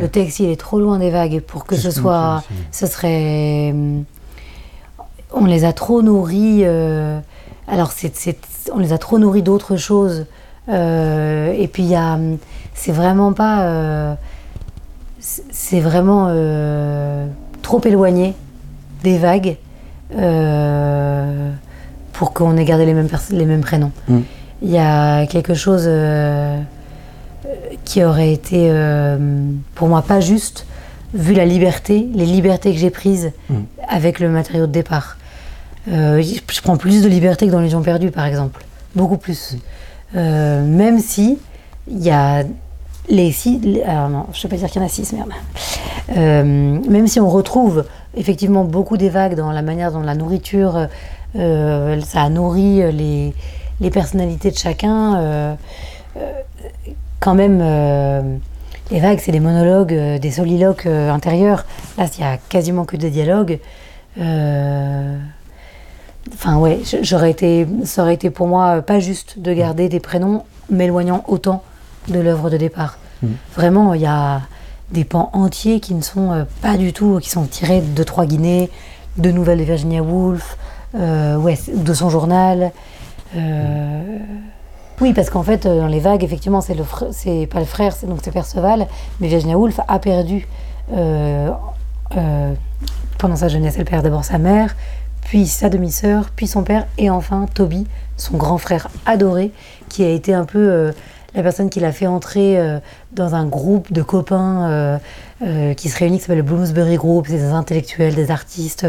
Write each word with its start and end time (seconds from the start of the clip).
Le 0.00 0.08
texte, 0.08 0.40
il 0.40 0.48
est 0.50 0.58
trop 0.60 0.80
loin 0.80 0.98
des 0.98 1.10
vagues 1.10 1.40
pour 1.40 1.64
que 1.66 1.76
ce 1.76 1.90
soit. 1.90 2.42
Ce 2.72 2.86
serait. 2.86 3.74
On 5.32 5.44
les 5.44 5.64
a 5.64 5.72
trop 5.72 6.02
nourris. 6.02 6.62
euh, 6.64 7.20
alors, 7.68 7.92
c'est, 7.92 8.16
c'est- 8.16 8.38
on 8.72 8.78
les 8.78 8.92
a 8.92 8.98
trop 8.98 9.18
nourris 9.18 9.42
d'autres 9.42 9.76
choses. 9.76 10.26
Euh, 10.68 11.52
et 11.56 11.68
puis, 11.68 11.82
il 11.84 11.88
y 11.90 11.94
a. 11.96 12.18
C'est 12.74 12.92
vraiment 12.92 13.32
pas. 13.32 13.62
euh, 13.62 14.14
c'est 15.20 15.80
vraiment 15.80 16.28
euh, 16.30 17.26
trop 17.62 17.80
éloigné 17.84 18.34
des 19.02 19.18
vagues 19.18 19.56
euh, 20.16 21.50
pour 22.12 22.32
qu'on 22.32 22.56
ait 22.56 22.64
gardé 22.64 22.86
les 22.86 22.94
mêmes, 22.94 23.08
pers- 23.08 23.20
les 23.30 23.44
mêmes 23.44 23.60
prénoms. 23.60 23.92
Mm. 24.08 24.18
Il 24.62 24.70
y 24.70 24.78
a 24.78 25.26
quelque 25.26 25.54
chose 25.54 25.84
euh, 25.86 26.60
qui 27.90 28.04
aurait 28.04 28.32
été 28.32 28.68
euh, 28.70 29.18
pour 29.74 29.88
moi 29.88 30.02
pas 30.02 30.20
juste 30.20 30.64
vu 31.12 31.32
la 31.34 31.44
liberté, 31.44 32.08
les 32.14 32.24
libertés 32.24 32.72
que 32.72 32.78
j'ai 32.78 32.90
prises 32.90 33.32
Mm. 33.48 33.54
avec 33.88 34.20
le 34.20 34.28
matériau 34.28 34.68
de 34.68 34.72
départ. 34.72 35.16
Euh, 35.90 36.22
je 36.22 36.60
prends 36.62 36.76
plus 36.76 37.02
de 37.02 37.08
liberté 37.08 37.46
que 37.48 37.50
dans 37.50 37.58
Les 37.60 37.68
gens 37.70 37.82
perdus 37.82 38.12
par 38.12 38.26
exemple, 38.26 38.64
beaucoup 38.94 39.16
plus. 39.16 39.56
Euh, 40.14 40.64
même 40.64 41.00
si 41.00 41.38
il 41.90 41.98
y 42.00 42.10
a 42.10 42.44
les 43.08 43.32
six, 43.32 43.58
les- 43.60 43.82
alors 43.82 44.08
non, 44.08 44.26
je 44.32 44.38
ne 44.38 44.42
vais 44.42 44.48
pas 44.50 44.56
dire 44.56 44.68
qu'il 44.70 44.80
y 44.80 44.84
en 44.84 44.86
a 44.86 44.88
six, 44.88 45.12
merde. 45.12 45.30
Même 46.16 47.06
si 47.08 47.18
on 47.18 47.28
retrouve 47.28 47.84
effectivement 48.16 48.62
beaucoup 48.64 48.96
des 48.96 49.08
vagues 49.08 49.34
dans 49.34 49.50
la 49.50 49.62
manière 49.62 49.90
dont 49.90 50.00
la 50.02 50.14
nourriture, 50.14 50.86
ça 51.34 52.22
a 52.22 52.28
nourri 52.28 52.92
les, 52.92 53.34
les 53.80 53.90
personnalités 53.90 54.52
de 54.52 54.56
chacun, 54.56 55.16
euh, 55.18 55.54
quand 57.20 57.34
même, 57.34 57.60
euh, 57.62 58.22
les 58.90 58.98
vagues, 58.98 59.20
c'est 59.20 59.30
des 59.32 59.40
monologues, 59.40 59.92
euh, 59.92 60.18
des 60.18 60.30
soliloques 60.32 60.86
euh, 60.86 61.12
intérieurs. 61.12 61.64
Là, 61.98 62.06
il 62.16 62.20
y 62.20 62.24
a 62.24 62.38
quasiment 62.48 62.84
que 62.84 62.96
des 62.96 63.10
dialogues. 63.10 63.60
Enfin, 66.34 66.56
ouais, 66.58 66.80
j'aurais 67.02 67.30
été, 67.30 67.66
ça 67.84 68.02
aurait 68.02 68.14
été 68.14 68.30
pour 68.30 68.46
moi 68.46 68.82
pas 68.82 69.00
juste 69.00 69.38
de 69.38 69.52
garder 69.52 69.88
des 69.88 70.00
prénoms 70.00 70.44
m'éloignant 70.68 71.24
autant 71.28 71.62
de 72.08 72.18
l'œuvre 72.18 72.50
de 72.50 72.56
départ. 72.56 72.98
Mhm. 73.22 73.36
Vraiment, 73.54 73.94
il 73.94 74.00
y 74.00 74.06
a 74.06 74.42
des 74.90 75.04
pans 75.04 75.30
entiers 75.32 75.80
qui 75.80 75.94
ne 75.94 76.02
sont 76.02 76.46
pas 76.62 76.76
du 76.76 76.92
tout, 76.92 77.18
qui 77.20 77.30
sont 77.30 77.44
tirés 77.44 77.80
de 77.80 78.02
Trois 78.02 78.26
Guinées, 78.26 78.70
de 79.16 79.30
nouvelles 79.30 79.58
de 79.58 79.64
Virginia 79.64 80.02
Woolf, 80.02 80.56
ouais, 80.94 81.58
de 81.74 81.94
son 81.94 82.10
journal. 82.10 82.72
Oui, 85.00 85.14
parce 85.14 85.30
qu'en 85.30 85.42
fait, 85.42 85.64
euh, 85.64 85.80
dans 85.80 85.86
les 85.86 86.00
vagues, 86.00 86.22
effectivement, 86.22 86.60
c'est 86.60 86.76
pas 87.46 87.58
le 87.58 87.64
frère, 87.64 87.94
c'est 87.94 88.06
donc 88.06 88.18
c'est 88.22 88.30
Perceval, 88.30 88.86
mais 89.20 89.28
Virginia 89.28 89.56
Woolf 89.56 89.80
a 89.88 89.98
perdu 89.98 90.46
euh, 90.92 91.50
euh, 92.16 92.54
pendant 93.16 93.36
sa 93.36 93.48
jeunesse. 93.48 93.76
Elle 93.78 93.86
perd 93.86 94.04
d'abord 94.04 94.24
sa 94.24 94.36
mère, 94.36 94.76
puis 95.22 95.46
sa 95.46 95.70
demi-sœur, 95.70 96.30
puis 96.36 96.46
son 96.46 96.64
père, 96.64 96.86
et 96.98 97.08
enfin 97.08 97.46
Toby, 97.54 97.86
son 98.18 98.36
grand 98.36 98.58
frère 98.58 98.88
adoré, 99.06 99.52
qui 99.88 100.04
a 100.04 100.10
été 100.10 100.34
un 100.34 100.44
peu 100.44 100.92
la 101.34 101.42
personne 101.42 101.70
qui 101.70 101.80
l'a 101.80 101.92
fait 101.92 102.06
entrer 102.06 102.58
euh, 102.58 102.78
dans 103.12 103.34
un 103.34 103.46
groupe 103.46 103.92
de 103.92 104.02
copains 104.02 104.68
euh, 104.68 104.98
euh, 105.42 105.74
qui 105.74 105.88
se 105.88 105.98
réunit, 105.98 106.18
qui 106.18 106.22
s'appelle 106.22 106.38
le 106.38 106.42
Bloomsbury 106.42 106.96
Group, 106.96 107.26
c'est 107.28 107.38
des 107.38 107.44
intellectuels, 107.44 108.14
des 108.14 108.30
artistes 108.30 108.86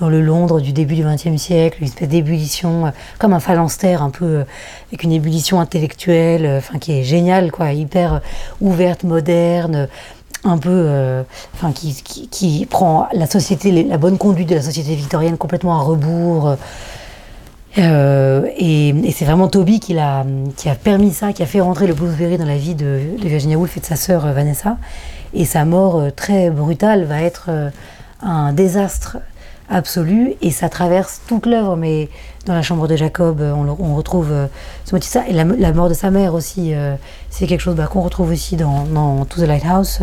dans 0.00 0.08
le 0.08 0.20
Londres 0.20 0.60
du 0.60 0.72
début 0.72 0.94
du 0.94 1.04
XXe 1.04 1.40
siècle, 1.40 1.78
une 1.80 1.86
espèce 1.86 2.08
d'ébullition, 2.08 2.92
comme 3.18 3.32
un 3.32 3.40
phalanstère 3.40 4.02
un 4.02 4.10
peu, 4.10 4.44
avec 4.88 5.04
une 5.04 5.12
ébullition 5.12 5.60
intellectuelle, 5.60 6.62
qui 6.80 6.92
est 6.92 7.02
géniale, 7.02 7.50
quoi, 7.50 7.72
hyper 7.72 8.20
ouverte, 8.60 9.04
moderne, 9.04 9.88
un 10.44 10.58
peu, 10.58 11.24
qui, 11.74 11.94
qui, 11.94 12.28
qui 12.28 12.66
prend 12.66 13.08
la 13.14 13.26
société, 13.26 13.84
la 13.84 13.96
bonne 13.96 14.18
conduite 14.18 14.50
de 14.50 14.56
la 14.56 14.62
société 14.62 14.94
victorienne 14.94 15.38
complètement 15.38 15.80
à 15.80 15.82
rebours. 15.82 16.56
Euh, 17.78 18.46
et 18.56 18.94
c'est 19.12 19.24
vraiment 19.24 19.48
Toby 19.48 19.80
qui, 19.80 19.98
a 19.98 20.24
permis 20.82 21.12
ça, 21.12 21.32
qui 21.32 21.42
a 21.42 21.46
fait 21.46 21.60
rentrer 21.60 21.86
le 21.86 21.94
Bloomsbury 21.94 22.38
dans 22.38 22.46
la 22.46 22.56
vie 22.56 22.74
de, 22.74 23.00
Virginia 23.22 23.58
Woolf 23.58 23.76
et 23.76 23.80
de 23.80 23.84
sa 23.84 23.96
sœur 23.96 24.26
euh, 24.26 24.32
Vanessa. 24.32 24.78
Et 25.34 25.44
sa 25.44 25.64
mort 25.64 25.96
euh, 25.96 26.10
très 26.10 26.50
brutale 26.50 27.04
va 27.04 27.20
être 27.20 27.50
un 28.22 28.52
désastre 28.52 29.18
absolu 29.68 30.34
et 30.40 30.50
ça 30.50 30.68
traverse 30.68 31.20
toute 31.26 31.44
l'œuvre. 31.44 31.76
Mais 31.76 32.08
dans 32.46 32.54
la 32.54 32.62
chambre 32.62 32.88
de 32.88 32.96
Jacob, 32.96 33.40
on, 33.40 33.94
retrouve 33.94 34.32
ce 34.84 34.94
motif 34.94 35.10
ça 35.10 35.24
et 35.28 35.32
la, 35.32 35.44
mort 35.44 35.88
de 35.88 35.94
sa 35.94 36.10
mère 36.10 36.34
aussi. 36.34 36.72
c'est 37.30 37.46
quelque 37.46 37.60
chose 37.60 37.74
bah, 37.74 37.88
qu'on 37.88 38.02
retrouve 38.02 38.30
aussi 38.30 38.56
dans, 38.56 38.84
dans 38.84 39.24
To 39.24 39.42
the 39.42 39.46
Lighthouse. 39.46 40.00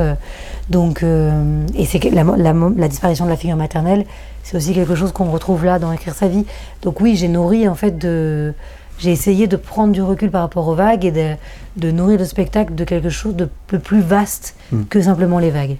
Donc, 0.69 1.03
euh, 1.03 1.65
et 1.75 1.85
c'est 1.85 1.99
la, 2.11 2.23
la, 2.23 2.87
disparition 2.87 3.25
de 3.25 3.29
la 3.29 3.37
figure 3.37 3.57
maternelle, 3.57 4.05
c'est 4.43 4.55
aussi 4.57 4.73
quelque 4.73 4.95
chose 4.95 5.11
qu'on 5.11 5.29
retrouve 5.31 5.65
là 5.65 5.79
dans 5.79 5.91
écrire 5.91 6.15
sa 6.15 6.27
vie. 6.27 6.45
Donc 6.81 7.01
oui, 7.01 7.15
j'ai 7.15 7.27
nourri 7.27 7.67
en 7.67 7.75
fait 7.75 7.97
de, 7.97 8.53
j'ai 8.97 9.11
essayé 9.11 9.47
de 9.47 9.57
prendre 9.57 9.91
du 9.91 10.01
recul 10.01 10.31
par 10.31 10.41
rapport 10.41 10.67
aux 10.67 10.75
vagues 10.75 11.05
et 11.05 11.11
de, 11.11 11.33
de 11.77 11.91
nourrir 11.91 12.19
le 12.19 12.25
spectacle 12.25 12.75
de 12.75 12.83
quelque 12.83 13.09
chose 13.09 13.35
de 13.35 13.49
peu 13.67 13.79
plus 13.79 14.01
vaste 14.01 14.55
Mm. 14.73 14.83
que 14.89 15.01
simplement 15.01 15.39
les 15.39 15.51
vagues. 15.51 15.77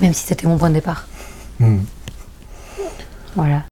Même 0.00 0.12
si 0.12 0.26
c'était 0.26 0.46
mon 0.46 0.58
point 0.58 0.68
de 0.68 0.74
départ. 0.74 1.06
Mm. 1.58 1.78
Voilà. 3.36 3.62